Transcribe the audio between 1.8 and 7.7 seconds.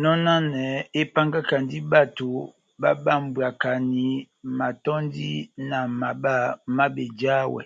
bato bábambwakani matɔ́ndi na mabá má bejawɛ.